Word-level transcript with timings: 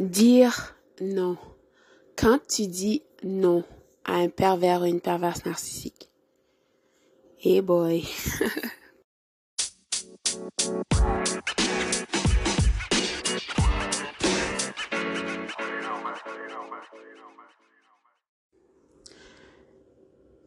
Dire 0.00 0.74
non. 1.00 1.36
Quand 2.16 2.40
tu 2.48 2.66
dis 2.66 3.02
non 3.22 3.62
à 4.04 4.14
un 4.14 4.28
pervers 4.28 4.82
ou 4.82 4.86
une 4.86 5.00
perverse 5.00 5.44
narcissique. 5.44 6.08
Hey 7.40 7.60
boy. 7.60 8.04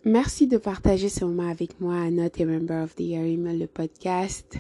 Merci 0.04 0.48
de 0.48 0.58
partager 0.58 1.10
ce 1.10 1.26
moment 1.26 1.50
avec 1.50 1.80
moi 1.80 2.10
Not 2.10 2.40
a 2.40 2.46
Member 2.46 2.84
of 2.84 2.96
the 2.96 3.02
Year 3.02 3.24
le 3.24 3.66
podcast. 3.66 4.58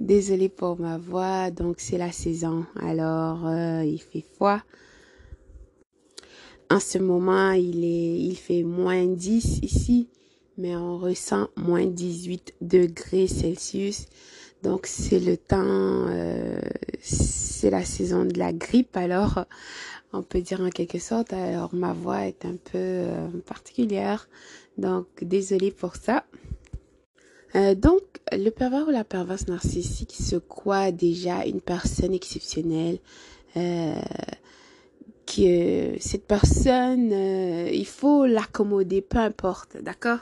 Désolée 0.00 0.48
pour 0.48 0.80
ma 0.80 0.96
voix, 0.96 1.50
donc 1.50 1.76
c'est 1.78 1.98
la 1.98 2.10
saison, 2.10 2.64
alors 2.80 3.46
euh, 3.46 3.84
il 3.84 4.00
fait 4.00 4.24
froid. 4.34 4.62
En 6.70 6.80
ce 6.80 6.96
moment, 6.96 7.50
il 7.50 7.84
est, 7.84 8.18
il 8.18 8.34
fait 8.34 8.62
moins 8.62 9.04
10 9.04 9.58
ici, 9.62 10.08
mais 10.56 10.74
on 10.74 10.96
ressent 10.96 11.48
moins 11.54 11.84
18 11.84 12.54
degrés 12.62 13.26
Celsius. 13.26 14.06
Donc 14.62 14.86
c'est 14.86 15.20
le 15.20 15.36
temps, 15.36 16.06
euh, 16.08 16.58
c'est 17.02 17.68
la 17.68 17.84
saison 17.84 18.24
de 18.24 18.38
la 18.38 18.54
grippe, 18.54 18.96
alors 18.96 19.44
on 20.14 20.22
peut 20.22 20.40
dire 20.40 20.62
en 20.62 20.70
quelque 20.70 20.98
sorte. 20.98 21.34
Alors 21.34 21.74
ma 21.74 21.92
voix 21.92 22.26
est 22.26 22.46
un 22.46 22.56
peu 22.56 22.78
euh, 22.78 23.28
particulière, 23.44 24.30
donc 24.78 25.08
désolée 25.20 25.70
pour 25.70 25.96
ça. 25.96 26.24
Euh, 27.54 27.74
donc, 27.74 28.02
le 28.32 28.50
pervers 28.50 28.86
ou 28.86 28.90
la 28.90 29.04
perverse 29.04 29.48
narcissique 29.48 30.12
se 30.12 30.36
croit 30.36 30.92
déjà 30.92 31.44
une 31.44 31.60
personne 31.60 32.12
exceptionnelle. 32.12 32.98
Euh, 33.56 34.00
que 35.26 35.96
cette 36.00 36.26
personne, 36.26 37.12
euh, 37.12 37.70
il 37.72 37.86
faut 37.86 38.26
l'accommoder, 38.26 39.00
peu 39.00 39.18
importe, 39.18 39.76
d'accord? 39.80 40.18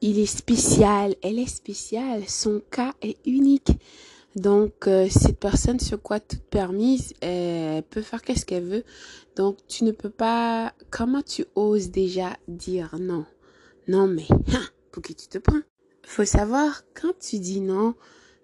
Il 0.00 0.18
est 0.18 0.26
spécial, 0.26 1.14
elle 1.22 1.38
est 1.38 1.46
spéciale, 1.46 2.28
son 2.28 2.60
cas 2.70 2.92
est 3.02 3.16
unique. 3.26 3.72
Donc, 4.34 4.86
euh, 4.86 5.08
cette 5.10 5.38
personne 5.38 5.78
se 5.78 5.94
croit 5.94 6.20
toute 6.20 6.42
permise, 6.42 7.14
elle 7.20 7.82
peut 7.84 8.02
faire 8.02 8.22
qu'est-ce 8.22 8.46
qu'elle 8.46 8.64
veut. 8.64 8.84
Donc, 9.36 9.58
tu 9.68 9.84
ne 9.84 9.92
peux 9.92 10.10
pas... 10.10 10.72
Comment 10.90 11.22
tu 11.22 11.44
oses 11.54 11.90
déjà 11.90 12.36
dire 12.48 12.96
non? 12.98 13.24
Non, 13.88 14.06
mais, 14.06 14.26
hein, 14.30 14.64
pour 14.90 15.02
qui 15.02 15.14
tu 15.14 15.28
te 15.28 15.38
prends? 15.38 15.60
Faut 16.04 16.24
savoir, 16.24 16.82
quand 16.94 17.18
tu 17.18 17.38
dis 17.38 17.60
non 17.60 17.94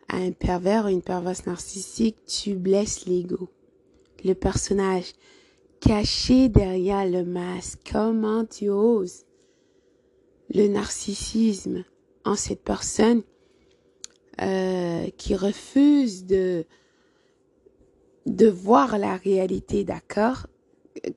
à 0.09 0.17
un 0.17 0.33
pervers 0.33 0.87
ou 0.87 0.89
une 0.89 1.03
perverse 1.03 1.47
narcissique, 1.47 2.17
tu 2.27 2.55
blesses 2.55 3.06
l'ego. 3.06 3.50
Le 4.25 4.34
personnage 4.34 5.12
caché 5.81 6.48
derrière 6.48 7.06
le 7.06 7.25
masque. 7.25 7.81
Comment 7.91 8.45
tu 8.45 8.69
oses? 8.69 9.25
Le 10.55 10.67
narcissisme 10.69 11.84
en 12.25 12.34
cette 12.34 12.62
personne 12.62 13.23
euh, 14.41 15.06
qui 15.17 15.34
refuse 15.34 16.25
de 16.25 16.65
de 18.27 18.47
voir 18.47 18.98
la 18.98 19.17
réalité, 19.17 19.84
d'accord? 19.84 20.47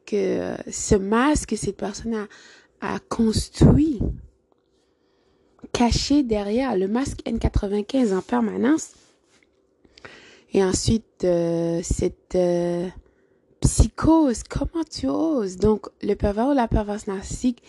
Que 0.05 0.53
ce 0.71 0.95
masque, 0.95 1.57
cette 1.57 1.75
personne 1.75 2.15
a, 2.15 2.27
a 2.79 2.99
construit 2.99 3.99
caché 5.73 6.23
derrière 6.23 6.75
le 6.75 6.87
masque 6.87 7.19
N95 7.25 8.15
en 8.15 8.21
permanence. 8.21 8.91
Et 10.53 10.63
ensuite, 10.63 11.23
euh, 11.23 11.79
cette 11.81 12.35
euh, 12.35 12.87
psychose, 13.61 14.43
comment 14.43 14.83
tu 14.83 15.07
oses? 15.07 15.57
Donc, 15.57 15.87
le 16.01 16.15
pervers 16.15 16.47
ou 16.47 16.53
la 16.53 16.67
perverse 16.67 17.07
narcissique 17.07 17.63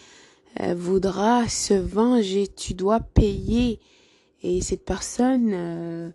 euh, 0.60 0.74
voudra 0.74 1.48
se 1.48 1.74
venger, 1.74 2.48
tu 2.48 2.74
dois 2.74 3.00
payer. 3.00 3.78
Et 4.42 4.60
cette 4.60 4.84
personne 4.84 6.12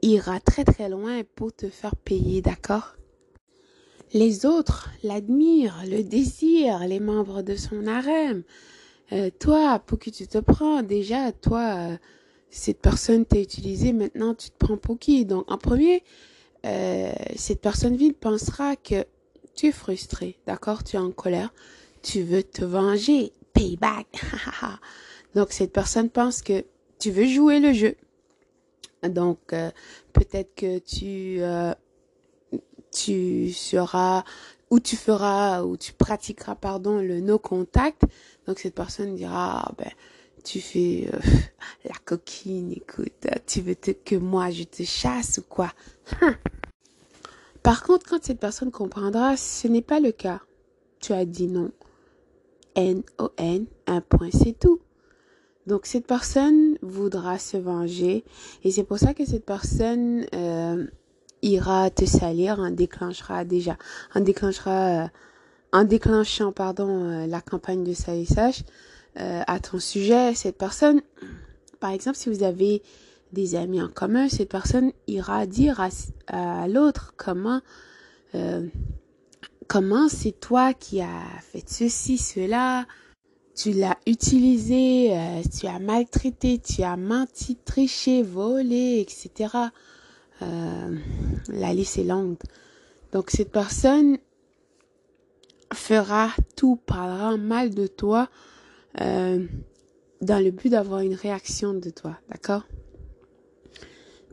ira 0.00 0.40
très 0.40 0.64
très 0.64 0.88
loin 0.88 1.20
pour 1.34 1.52
te 1.52 1.68
faire 1.68 1.94
payer, 1.94 2.40
d'accord? 2.40 2.96
Les 4.14 4.46
autres 4.46 4.88
l'admirent, 5.02 5.82
le 5.86 6.02
désirent, 6.02 6.86
les 6.86 7.00
membres 7.00 7.42
de 7.42 7.54
son 7.54 7.86
harem. 7.86 8.44
Euh, 9.12 9.30
toi, 9.38 9.78
pour 9.78 9.98
qui 9.98 10.10
tu 10.10 10.26
te 10.26 10.38
prends, 10.38 10.82
déjà, 10.82 11.30
toi, 11.32 11.76
euh, 11.76 11.96
cette 12.50 12.80
personne 12.80 13.24
t'a 13.24 13.38
utilisé, 13.38 13.92
maintenant 13.92 14.34
tu 14.34 14.50
te 14.50 14.56
prends 14.58 14.76
pour 14.76 14.98
qui? 14.98 15.24
Donc, 15.24 15.50
en 15.50 15.58
premier, 15.58 16.02
euh, 16.64 17.12
cette 17.36 17.60
personne 17.60 17.96
vide 17.96 18.16
pensera 18.16 18.74
que 18.76 19.04
tu 19.54 19.66
es 19.66 19.72
frustré, 19.72 20.38
d'accord? 20.46 20.82
Tu 20.82 20.96
es 20.96 20.98
en 20.98 21.12
colère, 21.12 21.52
tu 22.02 22.22
veux 22.22 22.42
te 22.42 22.64
venger, 22.64 23.32
payback. 23.52 24.06
Donc, 25.34 25.52
cette 25.52 25.72
personne 25.72 26.10
pense 26.10 26.42
que 26.42 26.64
tu 26.98 27.10
veux 27.10 27.26
jouer 27.26 27.60
le 27.60 27.72
jeu. 27.72 27.94
Donc, 29.02 29.38
peut-être 30.12 30.54
que 30.56 30.78
tu 30.78 31.40
tu 32.96 33.52
seras 33.52 34.24
ou 34.70 34.80
tu 34.80 34.96
feras 34.96 35.62
ou 35.62 35.76
tu 35.76 35.92
pratiqueras 35.92 36.54
pardon 36.54 36.98
le 36.98 37.20
no 37.20 37.38
contact. 37.38 38.02
Donc 38.46 38.58
cette 38.58 38.74
personne 38.74 39.14
dira 39.14 39.62
ah, 39.64 39.72
ben 39.78 39.90
tu 40.44 40.60
fais 40.60 41.08
euh, 41.12 41.18
la 41.84 41.94
coquine 42.04 42.72
écoute 42.72 43.26
tu 43.46 43.60
veux 43.60 43.74
que 43.74 44.16
moi 44.16 44.50
je 44.50 44.64
te 44.64 44.82
chasse 44.82 45.38
ou 45.38 45.42
quoi? 45.42 45.72
Par 47.62 47.82
contre 47.82 48.08
quand 48.08 48.24
cette 48.24 48.40
personne 48.40 48.70
comprendra 48.70 49.36
ce 49.36 49.68
n'est 49.68 49.82
pas 49.82 50.00
le 50.00 50.12
cas. 50.12 50.40
Tu 51.00 51.12
as 51.12 51.24
dit 51.24 51.48
non. 51.48 51.70
N 52.74 53.02
O 53.18 53.30
N 53.38 53.66
un 53.86 54.00
point 54.00 54.30
c'est 54.32 54.58
tout. 54.58 54.80
Donc 55.66 55.86
cette 55.86 56.06
personne 56.06 56.78
voudra 56.80 57.38
se 57.38 57.56
venger. 57.56 58.24
Et 58.62 58.70
c'est 58.70 58.84
pour 58.84 58.98
ça 58.98 59.14
que 59.14 59.24
cette 59.24 59.44
personne 59.44 60.24
euh, 60.34 60.86
ira 61.46 61.90
te 61.90 62.04
salir, 62.04 62.58
en 62.58 62.70
déclenchera 62.70 63.44
déjà, 63.44 63.76
en 64.14 64.20
déclenchera, 64.20 65.04
euh, 65.04 65.08
en 65.72 65.84
déclenchant 65.84 66.52
pardon 66.52 66.88
euh, 66.88 67.26
la 67.26 67.40
campagne 67.40 67.84
de 67.84 67.92
salissage 67.92 68.64
euh, 69.18 69.42
à 69.46 69.60
ton 69.60 69.78
sujet, 69.78 70.34
cette 70.34 70.58
personne, 70.58 71.00
par 71.80 71.90
exemple, 71.90 72.16
si 72.16 72.28
vous 72.28 72.42
avez 72.42 72.82
des 73.32 73.54
amis 73.54 73.80
en 73.80 73.88
commun, 73.88 74.28
cette 74.28 74.48
personne 74.48 74.92
ira 75.06 75.46
dire 75.46 75.80
à, 76.28 76.68
l'autre 76.68 77.14
comment 77.16 77.60
comment 79.66 80.08
c'est 80.08 80.38
toi 80.38 80.74
qui 80.74 81.00
as 81.00 81.40
fait 81.40 81.66
ceci, 81.66 82.18
cela, 82.18 82.84
tu 83.54 83.72
l'as 83.72 83.96
utilisé, 84.06 85.12
tu 85.58 85.66
as 85.66 85.78
maltraité, 85.78 86.58
tu 86.58 86.82
as 86.82 86.98
menti, 86.98 87.56
triché, 87.56 88.22
volé, 88.22 89.00
etc. 89.00 89.70
Euh, 90.42 90.96
la 91.48 91.72
liste 91.72 91.98
est 91.98 92.04
longue. 92.04 92.36
Donc 93.12 93.30
cette 93.30 93.50
personne 93.50 94.18
fera 95.72 96.30
tout, 96.56 96.76
parlera 96.76 97.36
mal 97.36 97.74
de 97.74 97.86
toi 97.86 98.28
euh, 99.00 99.46
dans 100.20 100.42
le 100.42 100.50
but 100.50 100.70
d'avoir 100.70 101.00
une 101.00 101.14
réaction 101.14 101.74
de 101.74 101.90
toi, 101.90 102.18
d'accord? 102.30 102.66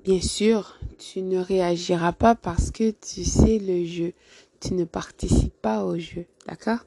Bien 0.03 0.21
sûr, 0.21 0.77
tu 0.97 1.21
ne 1.21 1.39
réagiras 1.39 2.11
pas 2.11 2.35
parce 2.35 2.71
que 2.71 2.91
tu 2.91 3.23
sais 3.23 3.57
le 3.57 3.85
jeu. 3.85 4.13
Tu 4.59 4.73
ne 4.73 4.83
participes 4.85 5.61
pas 5.61 5.85
au 5.85 5.97
jeu, 5.97 6.25
d'accord? 6.47 6.85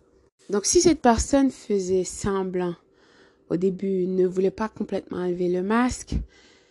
Donc 0.50 0.66
si 0.66 0.80
cette 0.80 1.00
personne 1.00 1.50
faisait 1.50 2.04
semblant 2.04 2.74
au 3.48 3.56
début, 3.56 4.06
ne 4.06 4.26
voulait 4.26 4.50
pas 4.50 4.68
complètement 4.68 5.18
enlever 5.18 5.48
le 5.48 5.62
masque, 5.62 6.14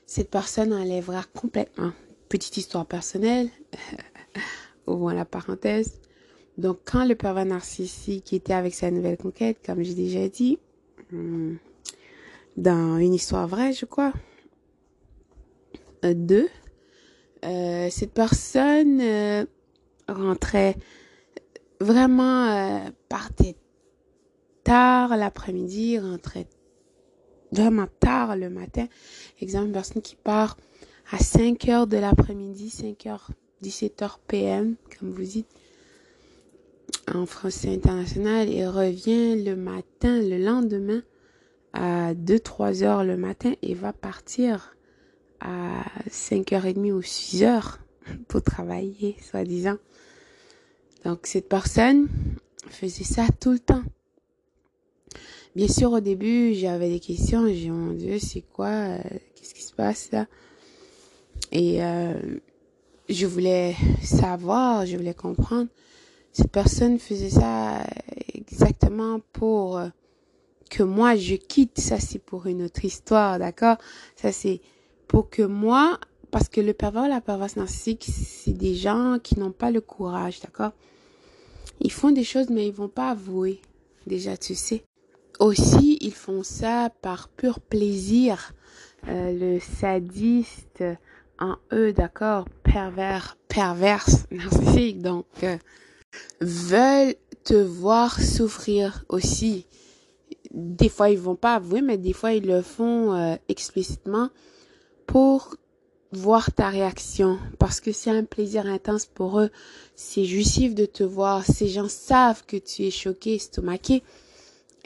cette 0.06 0.30
personne 0.30 0.74
enlèvera 0.74 1.24
complètement 1.34 1.92
petite 2.30 2.58
histoire 2.58 2.86
personnelle, 2.86 3.50
ouvrons 4.88 5.10
la 5.10 5.26
parenthèse. 5.26 6.00
Donc, 6.58 6.80
quand 6.86 7.06
le 7.06 7.16
pervers 7.16 7.46
narcissique 7.46 8.32
était 8.34 8.54
avec 8.54 8.74
sa 8.74 8.90
nouvelle 8.92 9.18
conquête, 9.18 9.58
comme 9.66 9.84
j'ai 9.84 9.94
déjà 9.94 10.28
dit, 10.30 10.58
hmm, 11.12 11.56
dans 12.56 12.98
une 12.98 13.14
histoire 13.14 13.48
vraie, 13.48 13.74
je 13.74 13.86
crois, 13.86 14.14
euh, 16.06 16.14
deux, 16.14 16.48
euh, 17.44 17.90
cette 17.90 18.14
personne 18.14 19.02
euh, 19.02 19.46
rentrait 20.08 20.76
vraiment, 21.82 22.90
partait 23.10 23.56
tard 24.64 25.18
l'après-midi, 25.18 26.00
rentrait 26.00 26.48
vraiment 27.52 27.88
tard 28.00 28.38
le 28.38 28.50
matin. 28.50 28.88
Exemple, 29.42 29.68
une 29.68 29.74
personne 29.74 30.02
qui 30.02 30.16
part 30.16 30.58
à 31.12 31.20
5 31.20 31.68
heures 31.70 31.88
de 31.88 31.98
l'après-midi, 31.98 32.70
5 32.70 33.06
heures, 33.08 33.32
17 33.62 34.02
heures 34.02 34.20
PM, 34.20 34.76
comme 34.98 35.12
vous 35.12 35.24
dites, 35.24 35.48
en 37.14 37.26
français 37.26 37.74
international, 37.74 38.50
et 38.50 38.68
revient 38.68 39.44
le 39.44 39.56
matin, 39.56 40.20
le 40.22 40.38
lendemain, 40.38 41.02
à 41.74 42.14
2-3 42.14 42.84
heures 42.84 43.04
le 43.04 43.18
matin 43.18 43.54
et 43.62 43.74
va 43.74 43.92
partir 43.92 44.76
à 45.42 45.84
5h30 46.10 46.92
ou 46.92 47.02
6 47.02 47.44
heures 47.44 47.80
pour 48.28 48.42
travailler, 48.42 49.18
soi-disant. 49.22 49.78
Donc 51.04 51.28
cette 51.28 51.50
personne 51.50 52.08
faisait 52.70 53.04
ça 53.04 53.28
tout 53.40 53.52
le 53.52 53.60
temps. 53.60 53.84
Bien 55.56 55.68
sûr, 55.68 55.92
au 55.92 56.00
début, 56.00 56.54
j'avais 56.54 56.90
des 56.90 57.00
questions. 57.00 57.48
J'ai 57.48 57.54
dit, 57.54 57.70
mon 57.70 57.94
Dieu, 57.94 58.20
c'est 58.20 58.42
quoi? 58.42 58.68
Euh, 58.68 59.00
qu'est-ce 59.36 59.54
qui 59.54 59.64
se 59.64 59.74
passe 59.74 60.12
là? 60.12 60.26
Et 61.52 61.84
euh, 61.84 62.14
je 63.10 63.26
voulais 63.26 63.76
savoir, 64.02 64.86
je 64.86 64.98
voulais 64.98 65.14
comprendre. 65.14 65.68
Cette 66.32 66.52
personne 66.52 67.00
faisait 67.00 67.30
ça 67.30 67.82
exactement 68.34 69.22
pour 69.32 69.78
euh, 69.78 69.88
que 70.70 70.84
moi 70.84 71.16
je 71.16 71.36
quitte. 71.36 71.80
Ça, 71.80 72.00
c'est 72.00 72.20
pour 72.20 72.48
une 72.48 72.64
autre 72.64 72.84
histoire, 72.84 73.40
d'accord? 73.40 73.78
Ça, 74.16 74.32
c'est 74.32 74.62
pour 75.08 75.30
que 75.30 75.44
moi, 75.44 76.00
parce 76.32 76.50
que 76.50 76.62
le 76.62 76.74
pervers, 76.74 77.08
la 77.08 77.22
perverse 77.22 77.56
narcissique, 77.56 78.08
c'est 78.12 78.52
des 78.52 78.76
gens 78.76 79.18
qui 79.22 79.40
n'ont 79.40 79.52
pas 79.52 79.72
le 79.72 79.82
courage, 79.82 80.42
d'accord? 80.42 80.72
Ils 81.80 81.92
font 81.92 82.12
des 82.12 82.24
choses, 82.24 82.50
mais 82.50 82.68
ils 82.68 82.74
vont 82.74 82.90
pas 82.90 83.12
avouer. 83.12 83.62
Déjà, 84.08 84.38
tu 84.38 84.56
sais. 84.56 84.84
Aussi, 85.40 85.98
ils 86.02 86.14
font 86.14 86.44
ça 86.44 86.90
par 87.02 87.30
pur 87.30 87.60
plaisir. 87.60 88.54
Euh, 89.08 89.32
le 89.32 89.60
sadiste 89.60 90.84
en 91.40 91.58
eux, 91.74 91.94
d'accord, 91.94 92.46
pervers, 92.64 93.38
perverse, 93.48 94.26
narcissique, 94.32 95.02
donc, 95.02 95.26
euh, 95.44 95.58
veulent 96.42 97.16
te 97.44 97.54
voir 97.54 98.20
souffrir 98.20 99.06
aussi. 99.10 99.66
Des 100.52 100.90
fois, 100.90 101.10
ils 101.10 101.20
vont 101.20 101.36
pas 101.36 101.56
avouer, 101.56 101.82
mais 101.82 101.98
des 101.98 102.14
fois, 102.14 102.34
ils 102.34 102.46
le 102.46 102.62
font 102.62 103.14
euh, 103.14 103.36
explicitement 103.50 104.30
pour 105.06 105.56
voir 106.12 106.54
ta 106.54 106.70
réaction 106.70 107.38
parce 107.60 107.82
que 107.82 107.92
c'est 107.92 108.10
un 108.10 108.24
plaisir 108.24 108.66
intense 108.66 109.06
pour 109.06 109.40
eux. 109.40 109.50
C'est 109.96 110.26
jouissif 110.26 110.74
de 110.74 110.86
te 110.86 111.04
voir. 111.04 111.44
Ces 111.46 111.68
gens 111.68 111.90
savent 111.90 112.46
que 112.46 112.58
tu 112.58 112.84
es 112.84 112.92
choqué, 112.92 113.36
estomaqué 113.36 114.02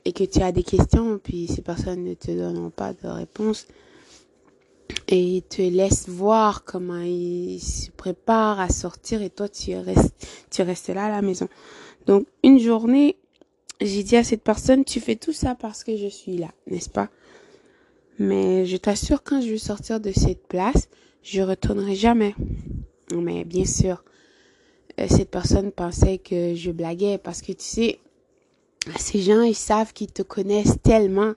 et 0.06 0.14
que 0.14 0.24
tu 0.24 0.42
as 0.42 0.52
des 0.52 0.64
questions, 0.64 1.20
puis 1.20 1.48
ces 1.48 1.62
personnes 1.62 2.04
ne 2.04 2.14
te 2.14 2.32
donneront 2.32 2.72
pas 2.72 2.94
de 2.94 3.08
réponse 3.08 3.68
et 5.08 5.44
te 5.50 5.62
laissent 5.62 6.08
voir 6.08 6.64
comment 6.64 7.02
ils 7.02 7.60
se 7.60 7.92
préparent 7.92 8.60
à 8.60 8.70
sortir 8.70 9.22
et 9.22 9.30
toi 9.30 9.50
tu 9.50 9.76
restes, 9.76 10.28
tu 10.52 10.62
restes 10.62 10.90
là 10.90 11.06
à 11.06 11.10
la 11.10 11.22
maison. 11.22 11.48
Donc 12.06 12.28
une 12.44 12.60
journée, 12.60 13.18
j'ai 13.82 14.04
dit 14.04 14.18
à 14.18 14.24
cette 14.24 14.44
personne, 14.44 14.84
tu 14.86 15.00
fais 15.00 15.16
tout 15.16 15.34
ça 15.34 15.56
parce 15.56 15.84
que 15.84 15.96
je 15.98 16.08
suis 16.08 16.38
là, 16.38 16.50
n'est-ce 16.68 16.90
pas? 16.90 17.10
Mais 18.20 18.66
je 18.66 18.78
t'assure, 18.78 19.24
quand 19.24 19.42
je 19.42 19.50
vais 19.50 19.58
sortir 19.58 20.00
de 20.00 20.12
cette 20.12 20.46
place, 20.48 20.90
je 21.24 21.42
retournerai 21.42 21.96
jamais. 21.96 22.36
Mais 23.16 23.46
bien 23.46 23.66
sûr, 23.66 24.04
euh, 25.00 25.08
cette 25.08 25.32
personne 25.32 25.72
pensait 25.72 26.18
que 26.18 26.54
je 26.54 26.72
blaguais 26.72 27.18
parce 27.18 27.42
que 27.42 27.54
tu 27.54 27.64
sais, 27.64 28.00
ces 28.98 29.22
gens, 29.22 29.42
ils 29.42 29.56
savent 29.56 29.94
qu'ils 29.94 30.12
te 30.12 30.22
connaissent 30.22 30.78
tellement 30.84 31.34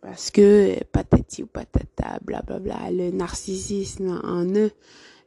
parce 0.00 0.30
que 0.30 0.82
patati 0.92 1.42
ou 1.42 1.46
patata, 1.46 2.18
blablabla, 2.22 2.90
le 2.90 3.10
narcissisme 3.10 4.20
en 4.24 4.46
eux 4.54 4.72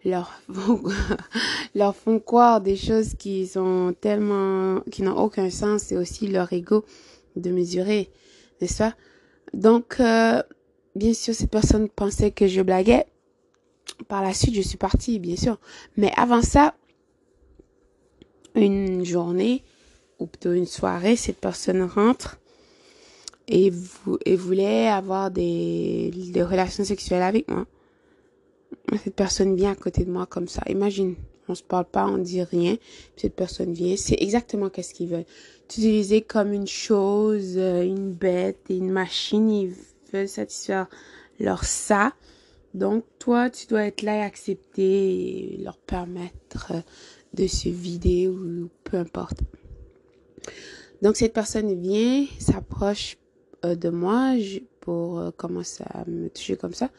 leur 0.05 0.31
font, 0.51 0.81
leur 1.75 1.95
font 1.95 2.19
croire 2.19 2.61
des 2.61 2.75
choses 2.75 3.13
qui 3.13 3.47
sont 3.47 3.95
tellement, 4.01 4.81
qui 4.91 5.03
n'ont 5.03 5.17
aucun 5.17 5.49
sens 5.49 5.91
et 5.91 5.97
aussi 5.97 6.27
leur 6.27 6.51
ego 6.51 6.85
de 7.35 7.51
mesurer, 7.51 8.09
n'est-ce 8.61 8.79
pas? 8.79 8.95
Donc, 9.53 9.99
euh, 9.99 10.41
bien 10.95 11.13
sûr, 11.13 11.33
cette 11.33 11.51
personne 11.51 11.89
pensait 11.89 12.31
que 12.31 12.47
je 12.47 12.61
blaguais. 12.61 13.05
Par 14.07 14.23
la 14.23 14.33
suite, 14.33 14.55
je 14.55 14.61
suis 14.61 14.77
partie, 14.77 15.19
bien 15.19 15.35
sûr. 15.35 15.59
Mais 15.97 16.11
avant 16.17 16.41
ça, 16.41 16.73
une 18.55 19.05
journée, 19.05 19.63
ou 20.19 20.25
plutôt 20.25 20.53
une 20.53 20.65
soirée, 20.65 21.15
cette 21.15 21.39
personne 21.39 21.83
rentre 21.83 22.39
et, 23.47 23.69
vous, 23.69 24.17
et 24.25 24.35
voulait 24.35 24.87
avoir 24.87 25.31
des, 25.31 26.11
des 26.11 26.43
relations 26.43 26.83
sexuelles 26.83 27.21
avec 27.21 27.49
moi. 27.49 27.65
Cette 29.03 29.15
personne 29.15 29.55
vient 29.55 29.71
à 29.71 29.75
côté 29.75 30.05
de 30.05 30.11
moi 30.11 30.25
comme 30.25 30.47
ça. 30.47 30.61
Imagine, 30.69 31.15
on 31.47 31.55
se 31.55 31.63
parle 31.63 31.85
pas, 31.85 32.07
on 32.07 32.17
dit 32.17 32.43
rien. 32.43 32.77
Cette 33.15 33.35
personne 33.35 33.73
vient, 33.73 33.95
c'est 33.97 34.17
exactement 34.19 34.69
qu'est-ce 34.69 34.93
qu'ils 34.93 35.09
veulent. 35.09 35.25
T'utiliser 35.67 36.21
comme 36.21 36.53
une 36.53 36.67
chose, 36.67 37.57
euh, 37.57 37.83
une 37.83 38.11
bête, 38.13 38.59
une 38.69 38.91
machine. 38.91 39.49
Ils 39.49 39.73
veulent 40.11 40.27
satisfaire 40.27 40.87
leur 41.39 41.63
ça. 41.63 42.13
Donc 42.73 43.03
toi, 43.19 43.49
tu 43.49 43.67
dois 43.67 43.85
être 43.85 44.01
là 44.01 44.17
et 44.17 44.21
accepter 44.21 45.53
et 45.53 45.57
leur 45.63 45.77
permettre 45.77 46.73
de 47.33 47.47
se 47.47 47.69
vider 47.69 48.27
ou 48.27 48.69
peu 48.83 48.97
importe. 48.97 49.39
Donc 51.01 51.17
cette 51.17 51.33
personne 51.33 51.79
vient, 51.81 52.25
s'approche 52.39 53.17
euh, 53.17 53.22
de 53.63 53.89
moi 53.89 54.33
pour 54.81 55.19
euh, 55.19 55.31
commencer 55.31 55.83
à 55.89 56.05
me 56.05 56.29
toucher 56.29 56.57
comme 56.57 56.73
ça. 56.73 56.89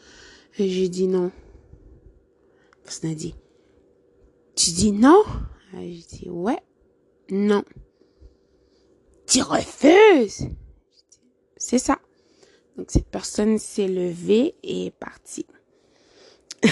Et 0.58 0.68
j'ai 0.68 0.88
dit 0.88 1.06
non. 1.06 1.30
Personne 2.82 3.10
a 3.10 3.14
dit, 3.14 3.34
tu 4.54 4.70
dis 4.70 4.92
non? 4.92 5.22
J'ai 5.72 6.04
dit 6.08 6.30
ouais, 6.30 6.62
non. 7.30 7.64
Tu 9.26 9.42
refuses? 9.42 10.48
C'est 11.56 11.78
ça. 11.78 11.98
Donc 12.76 12.90
cette 12.90 13.06
personne 13.06 13.58
s'est 13.58 13.88
levée 13.88 14.54
et 14.62 14.86
est 14.86 14.90
partie. 14.90 15.46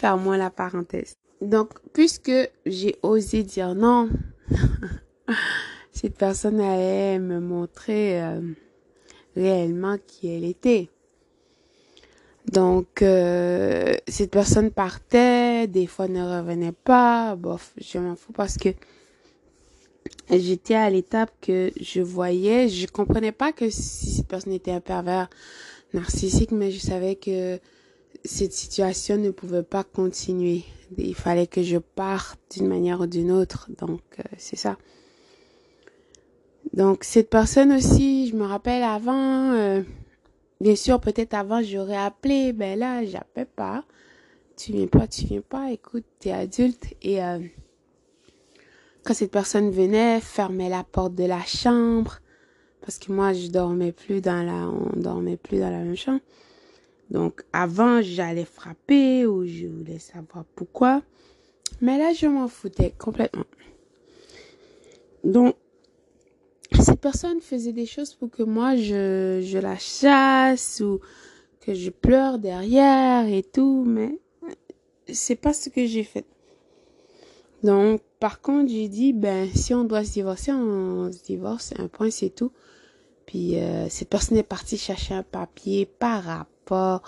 Ferme-moi 0.00 0.36
la 0.36 0.50
parenthèse. 0.50 1.16
Donc, 1.40 1.70
puisque 1.92 2.32
j'ai 2.64 2.96
osé 3.02 3.42
dire 3.42 3.74
non, 3.74 4.08
cette 5.92 6.16
personne 6.16 6.60
allait 6.60 7.18
me 7.18 7.40
montrer 7.40 8.22
euh, 8.22 8.40
réellement 9.36 9.96
qui 10.06 10.28
elle 10.28 10.44
était. 10.44 10.88
Donc, 12.50 13.00
euh, 13.02 13.96
cette 14.06 14.30
personne 14.30 14.70
partait, 14.70 15.66
des 15.66 15.86
fois 15.86 16.08
ne 16.08 16.22
revenait 16.22 16.72
pas. 16.72 17.36
Bof, 17.36 17.72
je 17.78 17.98
m'en 17.98 18.16
fous 18.16 18.32
parce 18.32 18.58
que 18.58 18.68
j'étais 20.30 20.74
à 20.74 20.90
l'étape 20.90 21.32
que 21.40 21.70
je 21.80 22.02
voyais, 22.02 22.68
je 22.68 22.86
comprenais 22.86 23.32
pas 23.32 23.52
que 23.52 23.70
si 23.70 24.10
cette 24.10 24.28
personne 24.28 24.52
était 24.52 24.72
un 24.72 24.80
pervers 24.80 25.30
narcissique, 25.94 26.50
mais 26.50 26.70
je 26.70 26.80
savais 26.80 27.14
que 27.14 27.58
cette 28.24 28.52
situation 28.52 29.16
ne 29.16 29.30
pouvait 29.30 29.62
pas 29.62 29.84
continuer. 29.84 30.64
Il 30.98 31.14
fallait 31.14 31.46
que 31.46 31.62
je 31.62 31.78
parte 31.78 32.38
d'une 32.52 32.68
manière 32.68 33.00
ou 33.00 33.06
d'une 33.06 33.32
autre. 33.32 33.68
Donc, 33.78 34.02
euh, 34.18 34.22
c'est 34.36 34.56
ça. 34.56 34.76
Donc 36.72 37.04
cette 37.04 37.30
personne 37.30 37.72
aussi, 37.72 38.13
me 38.34 38.44
rappelle 38.44 38.82
avant, 38.82 39.52
euh, 39.52 39.82
bien 40.60 40.76
sûr 40.76 41.00
peut-être 41.00 41.34
avant 41.34 41.62
j'aurais 41.62 41.96
appelé, 41.96 42.52
ben 42.52 42.78
là 42.78 43.04
j'appelle 43.04 43.46
pas. 43.46 43.84
Tu 44.56 44.72
viens 44.72 44.86
pas, 44.86 45.06
tu 45.08 45.24
viens 45.26 45.40
pas, 45.40 45.72
écoute, 45.72 46.04
t'es 46.20 46.30
adulte 46.30 46.94
et 47.02 47.22
euh, 47.22 47.40
quand 49.04 49.14
cette 49.14 49.32
personne 49.32 49.70
venait, 49.70 50.20
fermait 50.20 50.68
la 50.68 50.84
porte 50.84 51.14
de 51.14 51.24
la 51.24 51.42
chambre 51.42 52.20
parce 52.80 52.98
que 52.98 53.12
moi 53.12 53.32
je 53.32 53.48
dormais 53.48 53.92
plus 53.92 54.20
dans 54.20 54.42
la, 54.42 54.68
on 54.68 54.98
dormait 54.98 55.36
plus 55.36 55.58
dans 55.58 55.70
la 55.70 55.78
même 55.78 55.96
chambre. 55.96 56.20
Donc 57.10 57.42
avant 57.52 58.00
j'allais 58.02 58.44
frapper 58.44 59.26
ou 59.26 59.44
je 59.46 59.66
voulais 59.66 59.98
savoir 59.98 60.44
pourquoi, 60.54 61.02
mais 61.80 61.98
là 61.98 62.12
je 62.12 62.26
m'en 62.26 62.48
foutais 62.48 62.94
complètement. 62.96 63.44
Donc 65.24 65.56
personne 67.04 67.42
faisait 67.42 67.74
des 67.74 67.84
choses 67.84 68.14
pour 68.14 68.30
que 68.30 68.42
moi 68.42 68.76
je, 68.76 69.58
la 69.58 69.76
chasse 69.76 70.80
ou 70.80 71.00
que 71.60 71.74
je 71.74 71.90
pleure 71.90 72.38
derrière 72.38 73.28
et 73.28 73.42
tout, 73.42 73.84
mais 73.86 74.18
c'est 75.12 75.36
pas 75.36 75.52
ce 75.52 75.68
que 75.68 75.84
j'ai 75.84 76.02
fait. 76.02 76.24
Donc, 77.62 78.00
par 78.20 78.40
contre, 78.40 78.70
j'ai 78.70 78.88
dit, 78.88 79.12
ben, 79.12 79.50
si 79.54 79.74
on 79.74 79.84
doit 79.84 80.02
se 80.02 80.12
divorcer, 80.12 80.52
on 80.52 81.12
se 81.12 81.22
divorce, 81.22 81.74
un 81.78 81.88
point, 81.88 82.10
c'est 82.10 82.30
tout. 82.30 82.52
Puis, 83.26 83.58
euh, 83.58 83.86
cette 83.90 84.08
personne 84.08 84.38
est 84.38 84.42
partie 84.42 84.78
chercher 84.78 85.12
un 85.12 85.22
papier 85.22 85.84
par 85.84 86.24
rapport 86.24 87.02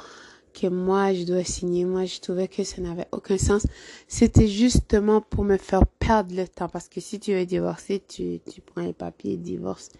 que 0.56 0.66
moi 0.68 1.12
je 1.12 1.24
dois 1.24 1.44
signer. 1.44 1.84
Moi, 1.84 2.06
je 2.06 2.20
trouvais 2.20 2.48
que 2.48 2.64
ça 2.64 2.80
n'avait 2.80 3.06
aucun 3.12 3.36
sens. 3.36 3.66
C'était 4.08 4.48
justement 4.48 5.20
pour 5.20 5.44
me 5.44 5.58
faire 5.58 5.86
perdre 5.86 6.34
le 6.34 6.48
temps. 6.48 6.68
Parce 6.68 6.88
que 6.88 7.00
si 7.00 7.20
tu 7.20 7.34
veux 7.34 7.44
divorcer, 7.44 8.02
tu, 8.06 8.40
tu 8.50 8.60
prends 8.62 8.82
les 8.82 8.94
papiers 8.94 9.36
de 9.36 9.42
divorce. 9.42 9.90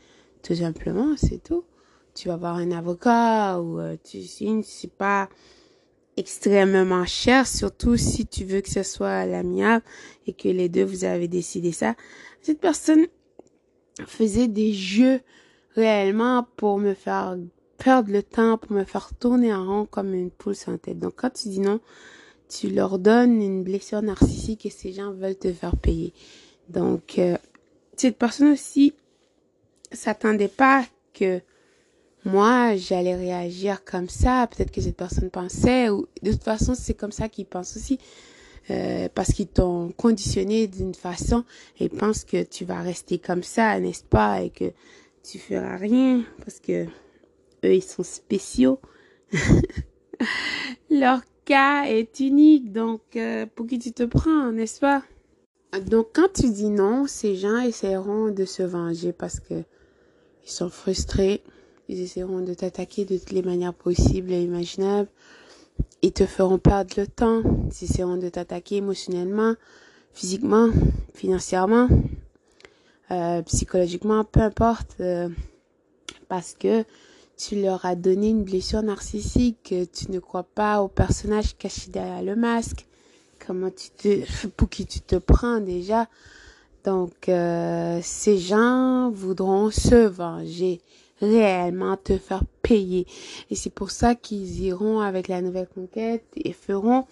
Tout 0.43 0.55
simplement, 0.55 1.15
c'est 1.17 1.43
tout. 1.43 1.65
Tu 2.15 2.29
vas 2.29 2.35
avoir 2.35 2.57
un 2.57 2.71
avocat 2.71 3.61
ou 3.61 3.79
euh, 3.79 3.97
tu 4.03 4.23
signes. 4.23 4.63
C'est 4.63 4.93
pas 4.93 5.29
extrêmement 6.17 7.05
cher, 7.05 7.47
surtout 7.47 7.99
si 7.99 8.27
tu 8.27 8.45
veux 8.45 8.63
que 8.63 8.71
ce 8.71 8.83
soit 8.83 9.27
l'amiable 9.27 9.85
et 10.27 10.33
que 10.33 10.49
les 10.49 10.71
deux 10.71 10.85
vous 10.85 11.05
avez 11.05 11.29
décidé 11.29 11.73
ça. 11.73 11.95
Cette 12.41 12.61
personne 12.61 13.07
faisait 14.07 14.49
des 14.49 14.73
jeux 14.73 15.21
réellement 15.75 16.47
pour 16.57 16.79
me 16.79 16.95
faire 16.95 17.37
perdre 17.78 18.12
le 18.12 18.23
temps 18.23 18.59
pour 18.59 18.73
me 18.73 18.85
faire 18.85 19.11
tourner 19.18 19.52
en 19.52 19.66
rond 19.66 19.87
comme 19.87 20.14
une 20.14 20.30
poule 20.30 20.54
sans 20.54 20.78
tête. 20.78 20.99
Donc 20.99 21.14
quand 21.16 21.30
tu 21.30 21.49
dis 21.49 21.61
non, 21.61 21.80
tu 22.49 22.71
leur 22.71 22.99
donnes 22.99 23.42
une 23.42 23.62
blessure 23.62 24.02
narcissique 24.02 24.66
et 24.66 24.71
ces 24.71 24.92
gens 24.92 25.12
veulent 25.12 25.37
te 25.37 25.52
faire 25.52 25.76
payer. 25.76 26.12
Donc, 26.68 27.18
euh, 27.18 27.37
cette 27.97 28.18
personne 28.18 28.52
aussi 28.52 28.95
s'attendait 29.92 30.49
pas 30.49 30.85
que 31.14 31.40
moi, 32.25 32.76
j'allais 32.76 33.14
réagir 33.14 33.85
comme 33.85 34.09
ça. 34.09 34.49
Peut-être 34.49 34.73
que 34.73 34.80
cette 34.80 34.97
personne 34.97 35.30
pensait, 35.30 35.88
ou 35.90 36.09
de 36.23 36.33
toute 36.33 36.42
façon, 36.42 36.75
c'est 36.75 36.95
comme 36.95 37.12
ça 37.12 37.28
qu'ils 37.28 37.47
pensent 37.47 37.76
aussi. 37.76 37.99
Euh, 38.68 39.09
parce 39.14 39.33
qu'ils 39.33 39.47
t'ont 39.47 39.92
conditionné 39.97 40.66
d'une 40.66 40.95
façon 40.95 41.45
et 41.78 41.88
pensent 41.88 42.25
que 42.25 42.42
tu 42.42 42.64
vas 42.64 42.80
rester 42.80 43.18
comme 43.18 43.45
ça, 43.45 43.78
n'est-ce 43.78 44.02
pas, 44.02 44.42
et 44.42 44.50
que 44.50 44.73
tu 45.23 45.38
feras 45.38 45.76
rien 45.76 46.25
parce 46.38 46.59
que 46.59 46.87
ils 47.75 47.82
sont 47.82 48.02
spéciaux. 48.02 48.80
Leur 50.90 51.20
cas 51.44 51.85
est 51.85 52.20
unique, 52.20 52.73
donc 52.73 53.00
euh, 53.16 53.46
pour 53.54 53.66
qui 53.66 53.78
tu 53.78 53.92
te 53.92 54.02
prends, 54.02 54.52
n'est-ce 54.52 54.80
pas? 54.80 55.02
Donc 55.87 56.08
quand 56.14 56.32
tu 56.32 56.50
dis 56.50 56.70
non, 56.70 57.06
ces 57.06 57.37
gens 57.37 57.58
essaieront 57.58 58.30
de 58.30 58.44
se 58.44 58.62
venger 58.62 59.12
parce 59.12 59.40
que 59.40 59.64
ils 60.44 60.50
sont 60.50 60.70
frustrés. 60.70 61.42
Ils 61.88 62.00
essaieront 62.00 62.40
de 62.40 62.54
t'attaquer 62.54 63.04
de 63.04 63.16
toutes 63.16 63.32
les 63.32 63.42
manières 63.42 63.75
possibles 63.75 64.32
et 64.32 64.42
imaginables. 64.42 65.08
Ils 66.02 66.12
te 66.12 66.25
feront 66.25 66.58
perdre 66.58 66.94
le 66.96 67.06
temps. 67.06 67.42
Ils 67.42 67.85
essaieront 67.85 68.16
de 68.16 68.28
t'attaquer 68.28 68.76
émotionnellement, 68.76 69.54
physiquement, 70.12 70.70
financièrement, 71.14 71.88
euh, 73.11 73.42
psychologiquement, 73.42 74.25
peu 74.25 74.40
importe. 74.40 74.96
Euh, 75.00 75.28
parce 76.28 76.54
que 76.54 76.85
tu 77.37 77.61
leur 77.61 77.85
as 77.85 77.97
donné 77.97 78.31
une 78.31 78.45
blessure 78.45 78.83
narcissique. 78.83 79.75
Tu 79.93 80.11
ne 80.11 80.19
crois 80.19 80.43
pas 80.43 80.83
au 80.83 80.88
personnage 80.88 81.57
caché 81.57 81.90
derrière 81.90 82.23
le 82.23 82.37
masque. 82.37 82.87
Comment 83.47 83.71
tu 83.71 83.90
te, 83.90 84.47
pour 84.57 84.69
qui 84.69 84.87
tu 84.87 85.00
te 85.00 85.16
prends 85.16 85.61
déjà. 85.61 86.09
Donc, 86.85 87.28
euh, 87.28 88.00
ces 88.02 88.38
gens 88.38 89.11
voudront 89.11 89.71
se 89.71 90.07
venger 90.07 90.81
réellement 91.21 91.97
te 91.97 92.19
faire 92.19 92.45
payer. 92.62 93.07
Et 93.50 93.55
c'est 93.55 93.71
pour 93.71 93.90
ça 93.90 94.14
qu'ils 94.14 94.61
iront 94.62 95.00
avec 95.00 95.28
la 95.28 95.40
nouvelle 95.43 95.69
conquête 95.69 96.25
et 96.37 96.52
feront 96.52 97.07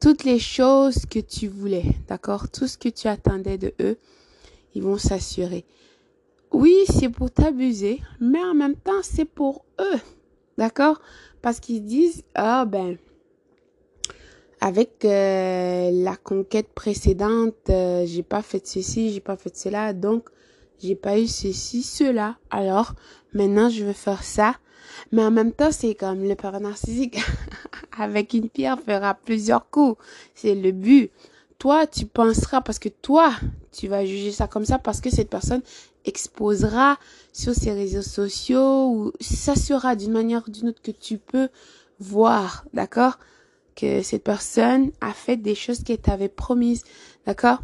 toutes 0.00 0.24
les 0.24 0.38
choses 0.38 1.06
que 1.06 1.20
tu 1.20 1.48
voulais, 1.48 1.84
d'accord? 2.08 2.50
Tout 2.50 2.66
ce 2.66 2.76
que 2.76 2.88
tu 2.88 3.08
attendais 3.08 3.56
de 3.56 3.72
eux, 3.80 3.96
ils 4.74 4.82
vont 4.82 4.98
s'assurer. 4.98 5.64
Oui, 6.54 6.84
c'est 6.86 7.08
pour 7.08 7.32
t'abuser, 7.32 8.00
mais 8.20 8.38
en 8.38 8.54
même 8.54 8.76
temps, 8.76 9.02
c'est 9.02 9.24
pour 9.24 9.64
eux, 9.80 9.98
d'accord? 10.56 11.00
Parce 11.42 11.58
qu'ils 11.58 11.84
disent, 11.84 12.22
ah 12.36 12.64
ben, 12.64 12.96
avec 14.60 15.04
euh, 15.04 15.90
la 15.92 16.14
conquête 16.14 16.68
précédente, 16.72 17.56
euh, 17.70 18.06
j'ai 18.06 18.22
pas 18.22 18.40
fait 18.40 18.64
ceci, 18.64 19.12
j'ai 19.12 19.20
pas 19.20 19.36
fait 19.36 19.56
cela, 19.56 19.92
donc 19.92 20.28
j'ai 20.80 20.94
pas 20.94 21.18
eu 21.18 21.26
ceci, 21.26 21.82
cela. 21.82 22.38
Alors, 22.50 22.94
maintenant, 23.32 23.68
je 23.68 23.84
veux 23.84 23.92
faire 23.92 24.22
ça. 24.22 24.54
Mais 25.10 25.24
en 25.24 25.32
même 25.32 25.50
temps, 25.50 25.72
c'est 25.72 25.96
comme 25.96 26.22
le 26.22 26.36
père 26.36 26.60
narcissique 26.60 27.18
avec 27.98 28.32
une 28.32 28.48
pierre 28.48 28.78
fera 28.78 29.14
plusieurs 29.14 29.70
coups. 29.70 30.00
C'est 30.36 30.54
le 30.54 30.70
but. 30.70 31.10
Toi, 31.58 31.88
tu 31.88 32.06
penseras 32.06 32.60
parce 32.60 32.78
que 32.78 32.88
toi, 32.88 33.32
tu 33.72 33.88
vas 33.88 34.04
juger 34.04 34.30
ça 34.30 34.46
comme 34.46 34.64
ça 34.64 34.78
parce 34.78 35.00
que 35.00 35.10
cette 35.10 35.30
personne 35.30 35.62
exposera 36.04 36.98
sur 37.32 37.54
ses 37.54 37.72
réseaux 37.72 38.02
sociaux 38.02 38.88
ou 38.90 39.12
ça 39.20 39.54
sera 39.54 39.96
d'une 39.96 40.12
manière 40.12 40.44
ou 40.46 40.50
d'une 40.50 40.68
autre 40.68 40.82
que 40.82 40.90
tu 40.90 41.18
peux 41.18 41.48
voir, 41.98 42.64
d'accord? 42.72 43.18
Que 43.74 44.02
cette 44.02 44.24
personne 44.24 44.92
a 45.00 45.12
fait 45.12 45.36
des 45.36 45.54
choses 45.54 45.82
qu'elle 45.82 45.98
t'avait 45.98 46.28
promises, 46.28 46.84
d'accord? 47.26 47.62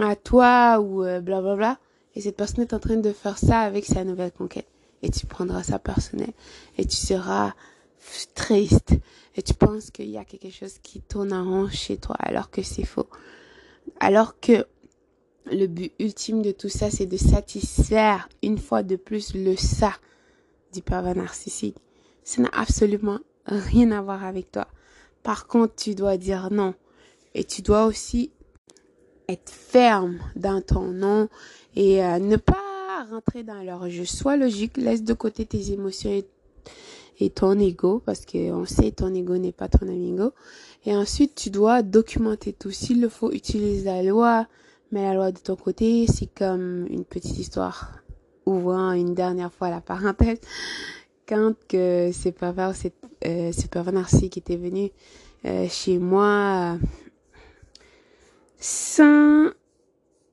À 0.00 0.16
toi 0.16 0.80
ou 0.80 1.02
blablabla. 1.02 1.16
Euh, 1.16 1.20
bla 1.20 1.40
bla 1.40 1.56
bla. 1.56 1.78
Et 2.14 2.20
cette 2.20 2.36
personne 2.36 2.62
est 2.62 2.74
en 2.74 2.80
train 2.80 2.96
de 2.96 3.12
faire 3.12 3.38
ça 3.38 3.60
avec 3.60 3.84
sa 3.84 4.04
nouvelle 4.04 4.32
conquête. 4.32 4.66
Et 5.02 5.10
tu 5.10 5.26
prendras 5.26 5.62
ça 5.62 5.78
personnel. 5.78 6.32
Et 6.76 6.84
tu 6.84 6.96
seras 6.96 7.54
triste. 8.34 8.94
Et 9.36 9.42
tu 9.42 9.54
penses 9.54 9.90
qu'il 9.90 10.10
y 10.10 10.18
a 10.18 10.24
quelque 10.24 10.50
chose 10.50 10.78
qui 10.82 11.00
tourne 11.00 11.32
en 11.32 11.44
rond 11.44 11.68
chez 11.68 11.96
toi 11.96 12.16
alors 12.18 12.50
que 12.50 12.62
c'est 12.62 12.84
faux. 12.84 13.08
Alors 14.00 14.40
que 14.40 14.66
le 15.46 15.66
but 15.66 15.92
ultime 15.98 16.42
de 16.42 16.52
tout 16.52 16.68
ça, 16.68 16.90
c'est 16.90 17.06
de 17.06 17.16
satisfaire 17.16 18.28
une 18.42 18.58
fois 18.58 18.82
de 18.82 18.96
plus 18.96 19.34
le 19.34 19.56
ça 19.56 19.92
du 20.72 20.82
pervers 20.82 21.16
narcissique. 21.16 21.76
Ça 22.24 22.42
n'a 22.42 22.50
absolument 22.52 23.18
rien 23.46 23.90
à 23.90 24.00
voir 24.00 24.24
avec 24.24 24.52
toi. 24.52 24.68
Par 25.22 25.46
contre, 25.46 25.74
tu 25.74 25.94
dois 25.94 26.16
dire 26.16 26.50
non. 26.50 26.74
Et 27.34 27.44
tu 27.44 27.62
dois 27.62 27.86
aussi 27.86 28.30
être 29.28 29.50
ferme 29.50 30.18
dans 30.34 30.60
ton 30.60 30.90
non 30.90 31.28
et 31.76 32.04
euh, 32.04 32.18
ne 32.18 32.36
pas 32.36 32.56
rentrer 33.10 33.42
dans 33.42 33.62
leur 33.62 33.88
jeu. 33.88 34.04
Sois 34.04 34.36
logique, 34.36 34.76
laisse 34.76 35.04
de 35.04 35.14
côté 35.14 35.46
tes 35.46 35.72
émotions 35.72 36.10
et, 36.10 37.30
ton 37.34 37.58
ego 37.58 38.02
parce 38.04 38.24
que 38.24 38.50
on 38.50 38.64
sait 38.64 38.92
ton 38.92 39.14
ego 39.14 39.36
n'est 39.36 39.52
pas 39.52 39.68
ton 39.68 39.86
amigo. 39.86 40.32
Et 40.86 40.96
ensuite, 40.96 41.34
tu 41.34 41.50
dois 41.50 41.82
documenter 41.82 42.54
tout. 42.54 42.70
S'il 42.70 43.00
le 43.02 43.10
faut, 43.10 43.30
utilise 43.30 43.84
la 43.84 44.02
loi, 44.02 44.46
mais 44.92 45.02
la 45.02 45.14
loi 45.14 45.32
de 45.32 45.38
ton 45.38 45.56
côté, 45.56 46.06
c'est 46.06 46.32
comme 46.34 46.86
une 46.88 47.04
petite 47.04 47.38
histoire. 47.38 47.96
Ouvrant 48.46 48.92
une 48.92 49.14
dernière 49.14 49.52
fois 49.52 49.70
la 49.70 49.80
parenthèse, 49.80 50.40
quand 51.28 51.54
que 51.68 52.10
c'est 52.12 52.32
pervers, 52.32 52.72
euh, 53.24 53.52
ce 53.52 53.66
pervers 53.68 53.92
narcissique 53.92 54.38
était 54.38 54.56
venu 54.56 54.90
euh, 55.44 55.68
chez 55.68 55.98
moi 55.98 56.78
sans 58.58 59.50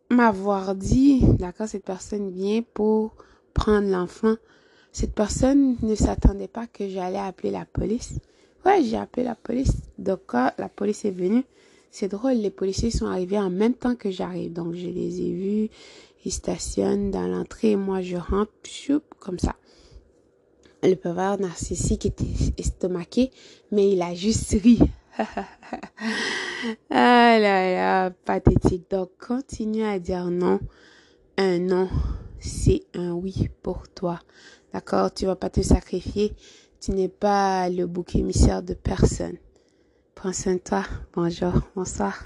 m'avoir 0.09 0.75
dit, 0.75 1.21
d'accord, 1.39 1.67
cette 1.67 1.85
personne 1.85 2.29
vient 2.31 2.61
pour 2.73 3.15
prendre 3.53 3.89
l'enfant. 3.89 4.35
Cette 4.91 5.13
personne 5.13 5.77
ne 5.81 5.95
s'attendait 5.95 6.47
pas 6.47 6.67
que 6.67 6.87
j'allais 6.89 7.19
appeler 7.19 7.51
la 7.51 7.65
police. 7.65 8.15
Ouais, 8.65 8.83
j'ai 8.83 8.97
appelé 8.97 9.23
la 9.25 9.35
police. 9.35 9.73
Donc, 9.97 10.33
la 10.33 10.69
police 10.69 11.05
est 11.05 11.11
venue, 11.11 11.45
c'est 11.91 12.09
drôle, 12.09 12.33
les 12.33 12.51
policiers 12.51 12.91
sont 12.91 13.07
arrivés 13.07 13.39
en 13.39 13.49
même 13.49 13.73
temps 13.73 13.95
que 13.95 14.11
j'arrive. 14.11 14.53
Donc, 14.53 14.73
je 14.73 14.87
les 14.87 15.21
ai 15.21 15.31
vus. 15.31 15.69
Ils 16.25 16.31
stationnent 16.31 17.11
dans 17.11 17.27
l'entrée. 17.27 17.75
Moi, 17.75 18.01
je 18.01 18.17
rentre, 18.17 18.51
comme 19.19 19.39
ça. 19.39 19.55
Le 20.83 20.95
pervers 20.95 21.39
narcissique 21.39 22.05
était 22.05 22.25
estomaqué, 22.57 23.31
mais 23.71 23.91
il 23.91 24.01
a 24.01 24.13
juste 24.13 24.51
ri. 24.61 24.79
ah 26.89 27.37
là 27.39 27.73
là, 27.73 28.11
pathétique. 28.25 28.89
Donc, 28.91 29.09
continue 29.19 29.83
à 29.83 29.99
dire 29.99 30.29
non. 30.29 30.59
Un 31.37 31.59
non, 31.59 31.89
c'est 32.39 32.83
un 32.93 33.11
oui 33.13 33.49
pour 33.63 33.87
toi. 33.89 34.19
D'accord 34.73 35.13
Tu 35.13 35.25
vas 35.25 35.35
pas 35.35 35.49
te 35.49 35.61
sacrifier. 35.61 36.33
Tu 36.79 36.91
n'es 36.91 37.09
pas 37.09 37.69
le 37.69 37.87
bouc 37.87 38.15
émissaire 38.15 38.61
de 38.61 38.73
personne. 38.75 39.37
Prends 40.17 40.33
soin 40.33 40.55
de 40.55 40.59
toi. 40.59 40.83
Bonjour, 41.13 41.53
bonsoir. 41.75 42.25